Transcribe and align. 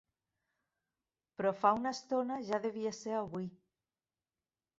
Però 1.41 1.51
fa 1.59 1.73
una 1.81 1.93
estona 1.99 2.39
ja 2.49 2.61
devia 2.65 2.95
ser 3.01 3.15
avui. 3.19 3.47